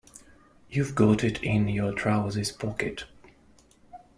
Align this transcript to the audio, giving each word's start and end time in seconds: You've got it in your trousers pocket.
You've 0.67 0.95
got 0.95 1.23
it 1.23 1.43
in 1.43 1.67
your 1.67 1.91
trousers 1.93 2.51
pocket. 2.51 3.03